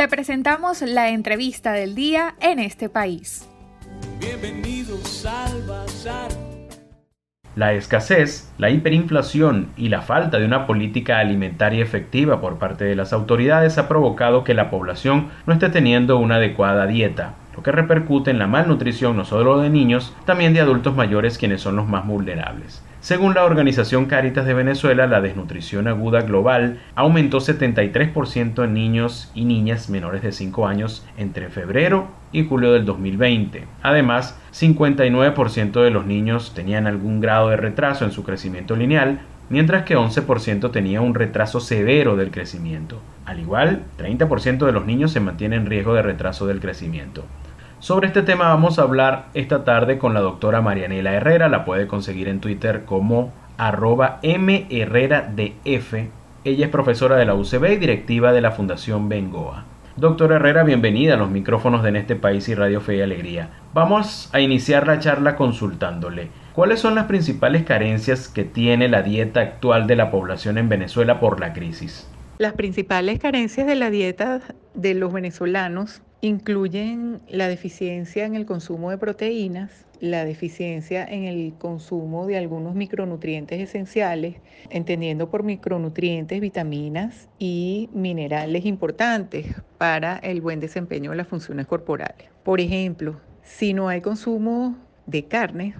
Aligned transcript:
Te 0.00 0.08
presentamos 0.08 0.80
la 0.80 1.10
entrevista 1.10 1.72
del 1.72 1.94
día 1.94 2.34
en 2.40 2.58
este 2.58 2.88
país. 2.88 3.46
Bienvenidos 4.18 5.26
al 5.26 5.62
Bazar. 5.64 6.30
La 7.54 7.74
escasez, 7.74 8.50
la 8.56 8.70
hiperinflación 8.70 9.68
y 9.76 9.90
la 9.90 10.00
falta 10.00 10.38
de 10.38 10.46
una 10.46 10.66
política 10.66 11.18
alimentaria 11.18 11.82
efectiva 11.82 12.40
por 12.40 12.58
parte 12.58 12.86
de 12.86 12.96
las 12.96 13.12
autoridades 13.12 13.76
ha 13.76 13.88
provocado 13.88 14.42
que 14.42 14.54
la 14.54 14.70
población 14.70 15.28
no 15.44 15.52
esté 15.52 15.68
teniendo 15.68 16.16
una 16.16 16.36
adecuada 16.36 16.86
dieta, 16.86 17.34
lo 17.54 17.62
que 17.62 17.70
repercute 17.70 18.30
en 18.30 18.38
la 18.38 18.46
malnutrición 18.46 19.18
no 19.18 19.26
solo 19.26 19.58
de 19.58 19.68
niños, 19.68 20.16
también 20.24 20.54
de 20.54 20.60
adultos 20.60 20.96
mayores 20.96 21.36
quienes 21.36 21.60
son 21.60 21.76
los 21.76 21.86
más 21.86 22.06
vulnerables. 22.06 22.82
Según 23.00 23.32
la 23.32 23.44
organización 23.44 24.04
Caritas 24.04 24.44
de 24.44 24.52
Venezuela, 24.52 25.06
la 25.06 25.22
desnutrición 25.22 25.88
aguda 25.88 26.20
global 26.20 26.80
aumentó 26.94 27.38
73% 27.38 28.62
en 28.62 28.74
niños 28.74 29.32
y 29.34 29.46
niñas 29.46 29.88
menores 29.88 30.20
de 30.20 30.32
5 30.32 30.66
años 30.66 31.06
entre 31.16 31.48
febrero 31.48 32.08
y 32.30 32.44
julio 32.44 32.72
del 32.72 32.84
2020. 32.84 33.64
Además, 33.80 34.38
59% 34.52 35.82
de 35.82 35.90
los 35.90 36.04
niños 36.04 36.52
tenían 36.54 36.86
algún 36.86 37.22
grado 37.22 37.48
de 37.48 37.56
retraso 37.56 38.04
en 38.04 38.12
su 38.12 38.22
crecimiento 38.22 38.76
lineal, 38.76 39.20
mientras 39.48 39.84
que 39.84 39.96
11% 39.96 40.70
tenía 40.70 41.00
un 41.00 41.14
retraso 41.14 41.58
severo 41.58 42.16
del 42.16 42.30
crecimiento. 42.30 43.00
Al 43.24 43.40
igual, 43.40 43.82
30% 43.98 44.66
de 44.66 44.72
los 44.72 44.84
niños 44.84 45.10
se 45.10 45.20
mantienen 45.20 45.62
en 45.62 45.66
riesgo 45.70 45.94
de 45.94 46.02
retraso 46.02 46.46
del 46.46 46.60
crecimiento. 46.60 47.24
Sobre 47.80 48.08
este 48.08 48.20
tema 48.20 48.48
vamos 48.48 48.78
a 48.78 48.82
hablar 48.82 49.28
esta 49.32 49.64
tarde 49.64 49.96
con 49.96 50.12
la 50.12 50.20
doctora 50.20 50.60
Marianela 50.60 51.14
Herrera, 51.14 51.48
la 51.48 51.64
puede 51.64 51.86
conseguir 51.86 52.28
en 52.28 52.40
Twitter 52.40 52.84
como 52.84 53.32
arroba 53.56 54.20
mherreradf. 54.22 55.94
Ella 56.44 56.66
es 56.66 56.70
profesora 56.70 57.16
de 57.16 57.24
la 57.24 57.34
UCB 57.34 57.72
y 57.72 57.76
directiva 57.76 58.32
de 58.32 58.42
la 58.42 58.50
Fundación 58.50 59.08
Bengoa. 59.08 59.64
Doctora 59.96 60.36
Herrera, 60.36 60.62
bienvenida 60.62 61.14
a 61.14 61.16
los 61.16 61.30
micrófonos 61.30 61.82
de 61.82 61.88
En 61.88 61.96
este 61.96 62.16
país 62.16 62.50
y 62.50 62.54
Radio 62.54 62.82
Fe 62.82 62.96
y 62.96 63.00
Alegría. 63.00 63.48
Vamos 63.72 64.28
a 64.34 64.40
iniciar 64.40 64.86
la 64.86 64.98
charla 64.98 65.36
consultándole. 65.36 66.28
¿Cuáles 66.52 66.80
son 66.80 66.94
las 66.94 67.06
principales 67.06 67.64
carencias 67.64 68.28
que 68.28 68.44
tiene 68.44 68.88
la 68.88 69.00
dieta 69.00 69.40
actual 69.40 69.86
de 69.86 69.96
la 69.96 70.10
población 70.10 70.58
en 70.58 70.68
Venezuela 70.68 71.18
por 71.18 71.40
la 71.40 71.54
crisis? 71.54 72.06
Las 72.36 72.52
principales 72.52 73.18
carencias 73.18 73.66
de 73.66 73.74
la 73.74 73.88
dieta 73.88 74.42
de 74.74 74.92
los 74.92 75.14
venezolanos 75.14 76.02
incluyen 76.20 77.20
la 77.28 77.48
deficiencia 77.48 78.26
en 78.26 78.34
el 78.34 78.46
consumo 78.46 78.90
de 78.90 78.98
proteínas, 78.98 79.86
la 80.00 80.24
deficiencia 80.24 81.04
en 81.04 81.24
el 81.24 81.54
consumo 81.58 82.26
de 82.26 82.36
algunos 82.36 82.74
micronutrientes 82.74 83.60
esenciales, 83.60 84.36
entendiendo 84.70 85.30
por 85.30 85.42
micronutrientes 85.42 86.40
vitaminas 86.40 87.28
y 87.38 87.88
minerales 87.92 88.64
importantes 88.64 89.46
para 89.78 90.18
el 90.18 90.40
buen 90.40 90.60
desempeño 90.60 91.10
de 91.10 91.16
las 91.16 91.28
funciones 91.28 91.66
corporales. 91.66 92.28
Por 92.42 92.60
ejemplo, 92.60 93.20
si 93.42 93.74
no 93.74 93.88
hay 93.88 94.00
consumo 94.00 94.76
de 95.06 95.24
carne, 95.24 95.74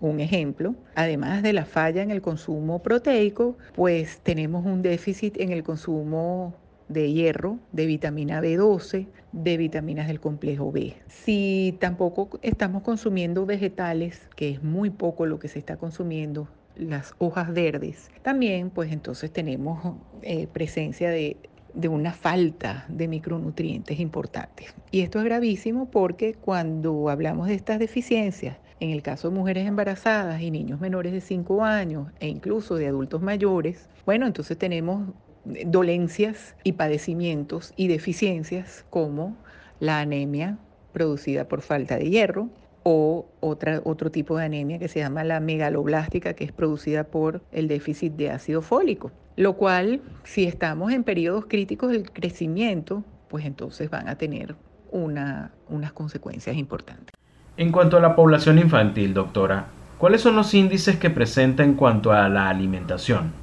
un 0.00 0.18
ejemplo, 0.18 0.74
además 0.96 1.42
de 1.42 1.52
la 1.52 1.64
falla 1.64 2.02
en 2.02 2.10
el 2.10 2.22
consumo 2.22 2.82
proteico, 2.82 3.56
pues 3.74 4.18
tenemos 4.22 4.66
un 4.66 4.82
déficit 4.82 5.40
en 5.40 5.52
el 5.52 5.62
consumo 5.62 6.54
de 6.88 7.12
hierro, 7.12 7.58
de 7.70 7.86
vitamina 7.86 8.40
B12, 8.40 9.06
de 9.32 9.56
vitaminas 9.56 10.06
del 10.06 10.20
complejo 10.20 10.70
B. 10.70 10.94
Si 11.08 11.76
tampoco 11.80 12.38
estamos 12.42 12.82
consumiendo 12.82 13.46
vegetales, 13.46 14.20
que 14.36 14.50
es 14.50 14.62
muy 14.62 14.90
poco 14.90 15.26
lo 15.26 15.38
que 15.38 15.48
se 15.48 15.58
está 15.58 15.76
consumiendo, 15.76 16.48
las 16.76 17.14
hojas 17.18 17.52
verdes, 17.52 18.10
también 18.22 18.70
pues 18.70 18.92
entonces 18.92 19.30
tenemos 19.30 19.96
eh, 20.22 20.46
presencia 20.46 21.10
de, 21.10 21.36
de 21.74 21.88
una 21.88 22.12
falta 22.12 22.86
de 22.88 23.08
micronutrientes 23.08 24.00
importantes. 24.00 24.74
Y 24.90 25.00
esto 25.00 25.18
es 25.18 25.24
gravísimo 25.24 25.90
porque 25.90 26.34
cuando 26.34 27.08
hablamos 27.08 27.48
de 27.48 27.54
estas 27.54 27.78
deficiencias, 27.78 28.56
en 28.80 28.90
el 28.90 29.02
caso 29.02 29.30
de 29.30 29.36
mujeres 29.36 29.66
embarazadas 29.66 30.40
y 30.40 30.50
niños 30.50 30.80
menores 30.80 31.12
de 31.12 31.20
5 31.20 31.62
años 31.64 32.08
e 32.18 32.28
incluso 32.28 32.74
de 32.74 32.88
adultos 32.88 33.22
mayores, 33.22 33.88
bueno, 34.04 34.26
entonces 34.26 34.58
tenemos 34.58 35.08
dolencias 35.44 36.54
y 36.64 36.72
padecimientos 36.72 37.72
y 37.76 37.88
deficiencias 37.88 38.84
como 38.90 39.36
la 39.80 40.00
anemia 40.00 40.58
producida 40.92 41.48
por 41.48 41.62
falta 41.62 41.96
de 41.96 42.10
hierro 42.10 42.48
o 42.84 43.26
otra, 43.40 43.80
otro 43.84 44.10
tipo 44.10 44.36
de 44.36 44.44
anemia 44.44 44.78
que 44.78 44.88
se 44.88 45.00
llama 45.00 45.24
la 45.24 45.40
megaloblástica, 45.40 46.34
que 46.34 46.44
es 46.44 46.52
producida 46.52 47.04
por 47.04 47.42
el 47.52 47.68
déficit 47.68 48.12
de 48.14 48.30
ácido 48.30 48.62
fólico. 48.62 49.10
Lo 49.36 49.54
cual, 49.54 50.00
si 50.24 50.44
estamos 50.44 50.92
en 50.92 51.04
periodos 51.04 51.46
críticos 51.46 51.90
del 51.90 52.10
crecimiento, 52.10 53.04
pues 53.28 53.44
entonces 53.46 53.88
van 53.88 54.08
a 54.08 54.16
tener 54.16 54.54
una, 54.90 55.52
unas 55.68 55.92
consecuencias 55.92 56.56
importantes. 56.56 57.14
En 57.56 57.72
cuanto 57.72 57.96
a 57.96 58.00
la 58.00 58.14
población 58.14 58.58
infantil, 58.58 59.14
doctora, 59.14 59.66
¿cuáles 59.98 60.20
son 60.20 60.36
los 60.36 60.52
índices 60.54 60.96
que 60.96 61.10
presenta 61.10 61.62
en 61.62 61.74
cuanto 61.74 62.12
a 62.12 62.28
la 62.28 62.48
alimentación? 62.48 63.41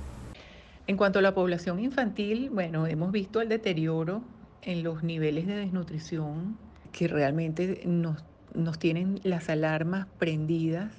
En 0.89 0.97
cuanto 0.97 1.19
a 1.19 1.21
la 1.21 1.35
población 1.35 1.79
infantil, 1.79 2.49
bueno, 2.49 2.87
hemos 2.87 3.11
visto 3.11 3.41
el 3.41 3.47
deterioro 3.47 4.23
en 4.63 4.81
los 4.81 5.03
niveles 5.03 5.45
de 5.45 5.53
desnutrición 5.53 6.57
que 6.91 7.07
realmente 7.07 7.83
nos, 7.85 8.25
nos 8.55 8.79
tienen 8.79 9.19
las 9.21 9.49
alarmas 9.49 10.07
prendidas 10.17 10.91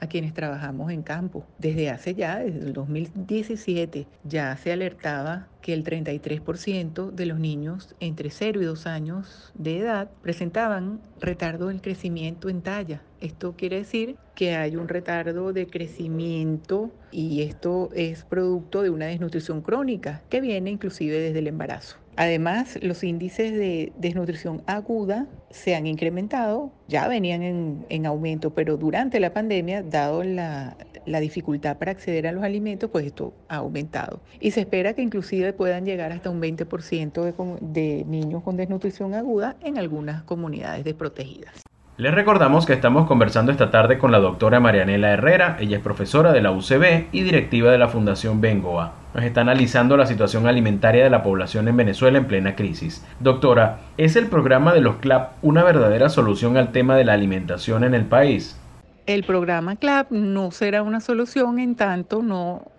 a 0.00 0.06
quienes 0.06 0.32
trabajamos 0.32 0.90
en 0.90 1.02
campo. 1.02 1.44
Desde 1.58 1.90
hace 1.90 2.14
ya, 2.14 2.38
desde 2.38 2.60
el 2.60 2.72
2017, 2.72 4.06
ya 4.24 4.56
se 4.56 4.72
alertaba 4.72 5.48
que 5.66 5.72
el 5.72 5.82
33% 5.82 7.10
de 7.10 7.26
los 7.26 7.40
niños 7.40 7.96
entre 7.98 8.30
0 8.30 8.62
y 8.62 8.64
2 8.66 8.86
años 8.86 9.50
de 9.54 9.78
edad 9.78 10.08
presentaban 10.22 11.00
retardo 11.20 11.66
del 11.66 11.80
crecimiento 11.80 12.48
en 12.48 12.62
talla. 12.62 13.02
Esto 13.20 13.56
quiere 13.56 13.78
decir 13.78 14.14
que 14.36 14.54
hay 14.54 14.76
un 14.76 14.86
retardo 14.86 15.52
de 15.52 15.66
crecimiento 15.66 16.92
y 17.10 17.42
esto 17.42 17.88
es 17.96 18.22
producto 18.22 18.82
de 18.82 18.90
una 18.90 19.06
desnutrición 19.06 19.60
crónica 19.60 20.22
que 20.28 20.40
viene 20.40 20.70
inclusive 20.70 21.18
desde 21.18 21.40
el 21.40 21.48
embarazo. 21.48 21.96
Además, 22.14 22.78
los 22.80 23.02
índices 23.02 23.50
de 23.50 23.92
desnutrición 23.98 24.62
aguda 24.66 25.26
se 25.50 25.74
han 25.74 25.88
incrementado, 25.88 26.70
ya 26.86 27.08
venían 27.08 27.42
en, 27.88 28.06
aumento, 28.06 28.54
pero 28.54 28.76
durante 28.76 29.18
la 29.18 29.32
pandemia, 29.32 29.82
dado 29.82 30.22
la, 30.22 30.76
dificultad 31.20 31.78
para 31.78 31.92
acceder 31.92 32.26
a 32.26 32.32
los 32.32 32.44
alimentos, 32.44 32.90
pues 32.90 33.06
esto 33.06 33.32
ha 33.48 33.56
aumentado. 33.56 34.20
Y 34.40 34.50
se 34.50 34.60
espera 34.60 34.92
que 34.94 35.02
inclusive 35.02 35.52
puedan 35.52 35.84
llegar 35.84 36.12
hasta 36.12 36.30
un 36.30 36.40
20% 36.40 37.22
de, 37.22 37.34
de 37.60 38.04
niños 38.04 38.42
con 38.42 38.56
desnutrición 38.56 39.14
aguda 39.14 39.56
en 39.62 39.78
algunas 39.78 40.22
comunidades 40.24 40.84
desprotegidas. 40.84 41.66
Les 41.98 42.12
recordamos 42.12 42.66
que 42.66 42.74
estamos 42.74 43.06
conversando 43.06 43.50
esta 43.50 43.70
tarde 43.70 43.96
con 43.96 44.12
la 44.12 44.18
doctora 44.18 44.60
Marianela 44.60 45.12
Herrera, 45.12 45.56
ella 45.58 45.78
es 45.78 45.82
profesora 45.82 46.30
de 46.30 46.42
la 46.42 46.50
UCB 46.50 47.06
y 47.10 47.22
directiva 47.22 47.72
de 47.72 47.78
la 47.78 47.88
Fundación 47.88 48.42
Bengoa. 48.42 48.92
Nos 49.14 49.24
está 49.24 49.40
analizando 49.40 49.96
la 49.96 50.04
situación 50.04 50.46
alimentaria 50.46 51.04
de 51.04 51.08
la 51.08 51.22
población 51.22 51.68
en 51.68 51.76
Venezuela 51.78 52.18
en 52.18 52.26
plena 52.26 52.54
crisis. 52.54 53.02
Doctora, 53.18 53.78
¿es 53.96 54.14
el 54.16 54.26
programa 54.26 54.74
de 54.74 54.82
los 54.82 54.96
CLAP 54.96 55.42
una 55.42 55.64
verdadera 55.64 56.10
solución 56.10 56.58
al 56.58 56.70
tema 56.70 56.96
de 56.96 57.04
la 57.04 57.14
alimentación 57.14 57.82
en 57.82 57.94
el 57.94 58.04
país? 58.04 58.60
El 59.06 59.22
programa 59.22 59.76
CLAP 59.76 60.10
no 60.10 60.50
será 60.50 60.82
una 60.82 60.98
solución 60.98 61.60
en 61.60 61.76
tanto 61.76 62.24
no, 62.24 62.72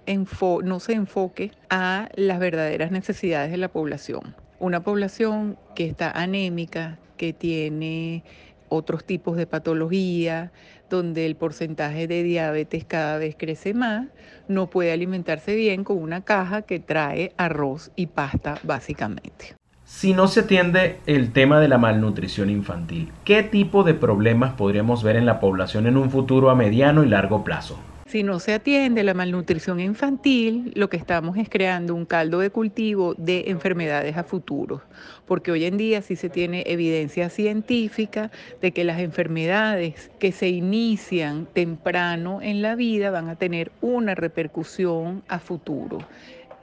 no 0.66 0.80
se 0.82 0.92
enfoque 0.92 1.52
a 1.70 2.10
las 2.16 2.40
verdaderas 2.40 2.92
necesidades 2.92 3.50
de 3.50 3.56
la 3.56 3.70
población. 3.70 4.36
Una 4.60 4.84
población 4.84 5.58
que 5.74 5.86
está 5.86 6.12
anémica, 6.12 7.00
que 7.16 7.32
tiene 7.32 8.26
otros 8.68 9.06
tipos 9.06 9.38
de 9.38 9.48
patología, 9.48 10.52
donde 10.90 11.26
el 11.26 11.38
porcentaje 11.38 12.08
de 12.08 12.24
diabetes 12.24 12.84
cada 12.84 13.18
vez 13.18 13.38
crece 13.40 13.74
más, 13.74 14.08
no 14.50 14.70
puede 14.70 14.92
alimentarse 14.92 15.56
bien 15.56 15.86
con 15.86 15.98
una 15.98 16.26
caja 16.26 16.64
que 16.64 16.82
trae 16.82 17.32
arroz 17.38 17.94
y 17.96 18.08
pasta 18.08 18.60
básicamente. 18.64 19.56
Si 19.88 20.14
no 20.14 20.28
se 20.28 20.42
atiende 20.42 20.98
el 21.06 21.32
tema 21.32 21.62
de 21.62 21.70
la 21.70 21.78
malnutrición 21.78 22.50
infantil, 22.50 23.10
¿qué 23.24 23.42
tipo 23.42 23.84
de 23.84 23.94
problemas 23.94 24.54
podríamos 24.54 25.02
ver 25.02 25.16
en 25.16 25.26
la 25.26 25.40
población 25.40 25.88
en 25.88 25.96
un 25.96 26.12
futuro 26.12 26.50
a 26.50 26.56
mediano 26.56 27.06
y 27.06 27.08
largo 27.08 27.46
plazo? 27.46 27.80
Si 28.06 28.22
no 28.22 28.40
se 28.40 28.54
atiende 28.54 29.04
la 29.04 29.14
malnutrición 29.14 29.80
infantil, 29.80 30.74
lo 30.76 30.90
que 30.90 30.98
estamos 30.98 31.38
es 31.38 31.50
creando 31.50 31.96
un 31.96 32.06
caldo 32.06 32.40
de 32.40 32.50
cultivo 32.50 33.16
de 33.18 33.46
enfermedades 33.48 34.18
a 34.18 34.26
futuro, 34.26 34.82
porque 35.26 35.52
hoy 35.52 35.64
en 35.64 35.78
día 35.78 36.02
sí 36.02 36.18
se 36.18 36.30
tiene 36.30 36.64
evidencia 36.68 37.30
científica 37.30 38.30
de 38.62 38.74
que 38.74 38.84
las 38.84 39.00
enfermedades 39.00 40.12
que 40.20 40.34
se 40.34 40.50
inician 40.50 41.48
temprano 41.54 42.42
en 42.42 42.62
la 42.62 42.76
vida 42.76 43.10
van 43.10 43.30
a 43.30 43.38
tener 43.38 43.72
una 43.80 44.16
repercusión 44.16 45.24
a 45.30 45.40
futuro 45.40 46.00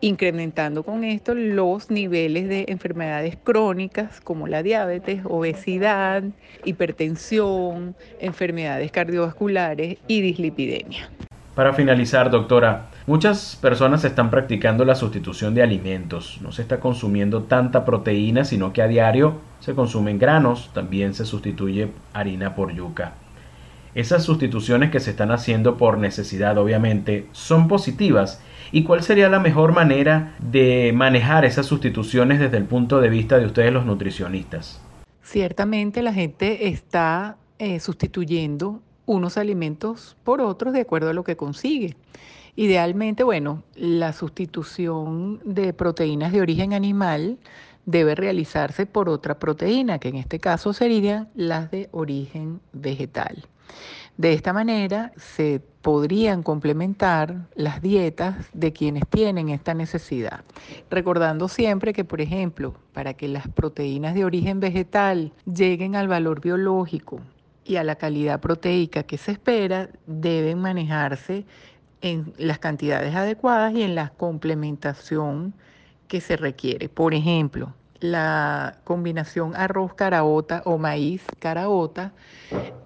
incrementando 0.05 0.83
con 0.83 1.03
esto 1.03 1.35
los 1.35 1.91
niveles 1.91 2.47
de 2.47 2.67
enfermedades 2.69 3.39
crónicas 3.43 4.21
como 4.21 4.47
la 4.47 4.63
diabetes, 4.63 5.23
obesidad, 5.25 6.23
hipertensión, 6.63 7.97
enfermedades 8.21 8.93
cardiovasculares 8.93 9.97
y 10.07 10.21
dislipidemia. 10.21 11.09
Para 11.55 11.73
finalizar, 11.73 12.31
doctora, 12.31 12.91
muchas 13.07 13.57
personas 13.57 14.05
están 14.05 14.29
practicando 14.29 14.85
la 14.85 14.95
sustitución 14.95 15.55
de 15.55 15.63
alimentos. 15.63 16.39
No 16.43 16.53
se 16.53 16.61
está 16.61 16.81
consumiendo 16.81 17.45
tanta 17.45 17.87
proteína, 17.87 18.45
sino 18.45 18.75
que 18.75 18.83
a 18.83 18.89
diario 18.89 19.41
se 19.61 19.75
consumen 19.75 20.19
granos, 20.19 20.71
también 20.75 21.15
se 21.15 21.25
sustituye 21.25 21.89
harina 22.13 22.55
por 22.55 22.75
yuca. 22.75 23.15
Esas 23.95 24.25
sustituciones 24.25 24.91
que 24.91 24.99
se 24.99 25.11
están 25.11 25.31
haciendo 25.31 25.77
por 25.77 25.99
necesidad, 25.99 26.59
obviamente, 26.59 27.29
son 27.31 27.69
positivas. 27.69 28.41
¿Y 28.73 28.83
cuál 28.83 29.05
sería 29.05 29.29
la 29.29 29.39
mejor 29.39 29.73
manera 29.73 30.35
de 30.41 30.93
manejar 30.93 31.45
esas 31.45 31.67
sustituciones 31.67 32.41
desde 32.41 32.57
el 32.57 32.65
punto 32.65 33.01
de 33.01 33.09
vista 33.09 33.39
de 33.39 33.47
ustedes 33.47 33.73
los 33.73 33.87
nutricionistas? 33.87 34.81
Ciertamente 35.23 36.03
la 36.03 36.13
gente 36.13 36.69
está 36.69 37.37
eh, 37.59 37.79
sustituyendo 37.79 38.83
unos 39.07 39.39
alimentos 39.39 40.17
por 40.25 40.41
otros 40.41 40.73
de 40.73 40.81
acuerdo 40.81 41.11
a 41.11 41.15
lo 41.15 41.23
que 41.23 41.37
consigue. 41.37 41.97
Idealmente, 42.57 43.23
bueno, 43.23 43.63
la 43.77 44.13
sustitución 44.13 45.41
de 45.45 45.73
proteínas 45.73 46.33
de 46.33 46.41
origen 46.41 46.73
animal 46.73 47.39
debe 47.87 48.17
realizarse 48.17 48.87
por 48.87 49.09
otra 49.09 49.39
proteína, 49.39 49.99
que 50.01 50.09
en 50.09 50.17
este 50.17 50.41
caso 50.41 50.73
serían 50.73 51.29
las 51.35 51.71
de 51.71 51.89
origen 51.93 52.61
vegetal. 52.73 53.45
De 54.17 54.33
esta 54.33 54.53
manera 54.53 55.13
se 55.17 55.61
podrían 55.83 56.43
complementar 56.43 57.49
las 57.57 57.83
dietas 57.83 58.37
de 58.53 58.73
quienes 58.73 59.07
tienen 59.09 59.49
esta 59.49 59.75
necesidad. 59.75 60.45
Recordando 60.89 61.49
siempre 61.49 61.93
que, 61.93 62.05
por 62.05 62.21
ejemplo, 62.21 62.75
para 62.93 63.15
que 63.15 63.27
las 63.27 63.49
proteínas 63.49 64.15
de 64.15 64.25
origen 64.25 64.61
vegetal 64.61 65.33
lleguen 65.53 65.97
al 65.97 66.09
valor 66.09 66.41
biológico 66.41 67.21
y 67.65 67.77
a 67.77 67.85
la 67.85 67.97
calidad 67.97 68.41
proteica 68.41 69.03
que 69.03 69.19
se 69.19 69.33
espera 69.33 69.89
deben 70.07 70.61
manejarse 70.61 71.45
en 72.01 72.33
las 72.39 72.59
cantidades 72.59 73.15
adecuadas 73.15 73.75
y 73.75 73.83
en 73.83 73.95
la 73.95 74.11
complementación 74.11 75.55
que 76.07 76.21
se 76.21 76.37
requiere. 76.37 76.89
Por 76.89 77.15
ejemplo, 77.15 77.75
la 78.01 78.79
combinación 78.85 79.57
arroz 79.57 79.95
caraota 79.95 80.63
o 80.67 80.79
maíz 80.79 81.25
caraota 81.39 82.13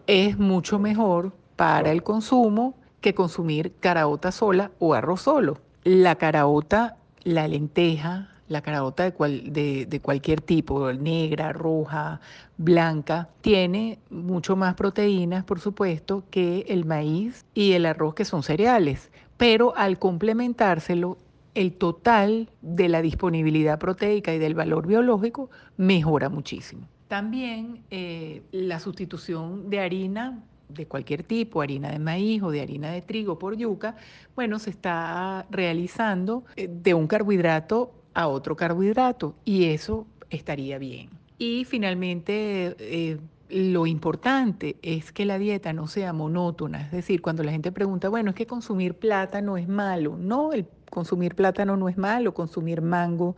es 0.08 0.38
mucho 0.38 0.78
mejor 0.78 1.32
para 1.54 1.92
el 1.92 2.02
consumo 2.02 2.74
que 3.00 3.14
consumir 3.14 3.74
caraota 3.78 4.32
sola 4.32 4.72
o 4.78 4.94
arroz 4.94 5.20
solo. 5.22 5.58
La 5.84 6.16
caraota, 6.16 6.96
la 7.22 7.46
lenteja, 7.46 8.30
la 8.48 8.62
caraota 8.62 9.10
de, 9.10 9.86
de, 9.86 10.00
cualquier 10.00 10.40
tipo, 10.40 10.90
negra, 10.94 11.52
roja, 11.52 12.20
blanca, 12.56 13.28
tiene 13.42 13.98
mucho 14.08 14.56
más 14.56 14.74
proteínas, 14.74 15.44
por 15.44 15.60
supuesto, 15.60 16.24
que 16.30 16.64
el 16.68 16.86
maíz 16.86 17.44
y 17.52 17.72
el 17.72 17.84
arroz 17.84 18.14
que 18.14 18.24
son 18.24 18.42
cereales. 18.42 19.10
Pero 19.36 19.76
al 19.76 19.98
complementárselo, 19.98 21.18
el 21.54 21.74
total 21.74 22.48
de 22.62 22.88
la 22.88 23.02
disponibilidad 23.02 23.78
proteica 23.78 24.32
y 24.32 24.38
del 24.38 24.54
valor 24.54 24.86
biológico 24.86 25.50
mejora 25.76 26.30
muchísimo. 26.30 26.88
También 27.08 27.84
eh, 27.90 28.42
la 28.52 28.80
sustitución 28.80 29.70
de 29.70 29.80
harina 29.80 30.42
de 30.68 30.86
cualquier 30.86 31.22
tipo, 31.22 31.62
harina 31.62 31.90
de 31.90 31.98
maíz 31.98 32.42
o 32.42 32.50
de 32.50 32.60
harina 32.60 32.92
de 32.92 33.00
trigo 33.00 33.38
por 33.38 33.56
yuca, 33.56 33.96
bueno, 34.36 34.58
se 34.58 34.70
está 34.70 35.46
realizando 35.50 36.44
eh, 36.56 36.68
de 36.70 36.92
un 36.92 37.06
carbohidrato 37.06 37.92
a 38.12 38.28
otro 38.28 38.56
carbohidrato 38.56 39.34
y 39.44 39.64
eso 39.64 40.06
estaría 40.28 40.78
bien. 40.78 41.08
Y 41.38 41.64
finalmente, 41.64 42.76
eh, 42.78 43.18
lo 43.48 43.86
importante 43.86 44.76
es 44.82 45.10
que 45.12 45.24
la 45.24 45.38
dieta 45.38 45.72
no 45.72 45.86
sea 45.86 46.12
monótona, 46.12 46.82
es 46.82 46.90
decir, 46.90 47.22
cuando 47.22 47.42
la 47.42 47.52
gente 47.52 47.72
pregunta, 47.72 48.10
bueno, 48.10 48.30
es 48.30 48.36
que 48.36 48.46
consumir 48.46 48.94
plátano 48.94 49.56
es 49.56 49.68
malo, 49.68 50.18
no, 50.18 50.52
el 50.52 50.66
consumir 50.90 51.34
plátano 51.34 51.76
no 51.76 51.88
es 51.88 51.96
malo, 51.96 52.34
consumir 52.34 52.82
mango 52.82 53.36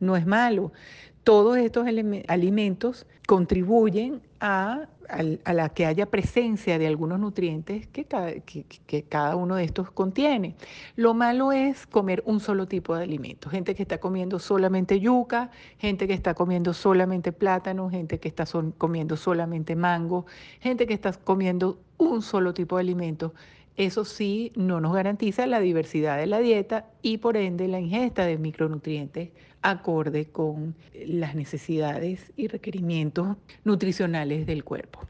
no 0.00 0.16
es 0.16 0.26
malo. 0.26 0.72
Todos 1.24 1.56
estos 1.56 1.86
alimentos 2.28 3.06
contribuyen 3.26 4.20
a 4.40 4.88
a, 5.12 5.52
la 5.52 5.68
que 5.68 5.86
haya 5.86 6.06
presencia 6.06 6.78
de 6.78 6.86
algunos 6.86 7.20
nutrientes 7.20 7.86
que 7.86 8.06
cada, 9.08 9.36
uno 9.36 9.56
de 9.56 9.64
estos 9.64 9.90
contiene. 9.90 10.54
Lo 10.96 11.14
malo 11.14 11.52
es 11.52 11.86
comer 11.86 12.22
un 12.26 12.40
solo 12.40 12.66
tipo 12.66 12.96
de 12.96 13.04
alimento. 13.04 13.50
Gente 13.50 13.74
que 13.74 13.82
está 13.82 13.98
comiendo 13.98 14.38
solamente 14.38 15.00
yuca, 15.00 15.50
gente 15.78 16.06
que 16.06 16.14
está 16.14 16.34
comiendo 16.34 16.72
solamente 16.72 17.32
plátano, 17.32 17.90
gente 17.90 18.18
que 18.18 18.28
está 18.28 18.44
comiendo 18.78 19.16
solamente 19.16 19.76
mango, 19.76 20.26
gente 20.60 20.86
que 20.86 20.94
está 20.94 21.12
comiendo 21.12 21.78
un 21.98 22.22
solo 22.22 22.54
tipo 22.54 22.76
de 22.76 22.80
alimento. 22.80 23.34
Eso 23.76 24.04
sí 24.04 24.52
no 24.54 24.80
nos 24.80 24.92
garantiza 24.92 25.46
la 25.46 25.58
diversidad 25.58 26.18
de 26.18 26.26
la 26.26 26.40
dieta 26.40 26.90
y 27.00 27.18
por 27.18 27.38
ende 27.38 27.68
la 27.68 27.80
ingesta 27.80 28.26
de 28.26 28.36
micronutrientes 28.36 29.30
acorde 29.62 30.26
con 30.26 30.74
las 31.06 31.34
necesidades 31.34 32.32
y 32.36 32.48
requerimientos 32.48 33.38
nutricionales 33.64 34.44
del 34.46 34.62
cuerpo. 34.62 35.00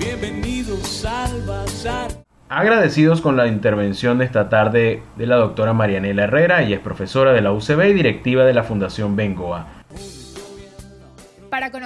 Bienvenidos 0.00 1.04
al 1.04 1.42
Bazar. 1.46 2.10
Agradecidos 2.48 3.20
con 3.20 3.36
la 3.36 3.46
intervención 3.46 4.18
de 4.18 4.24
esta 4.24 4.48
tarde 4.48 5.02
de 5.16 5.26
la 5.26 5.36
doctora 5.36 5.72
Marianela 5.72 6.24
Herrera, 6.24 6.62
y 6.64 6.72
es 6.72 6.80
profesora 6.80 7.32
de 7.32 7.40
la 7.40 7.52
UCB 7.52 7.90
y 7.90 7.92
directiva 7.92 8.44
de 8.44 8.54
la 8.54 8.64
Fundación 8.64 9.14
Bengoa. 9.14 9.75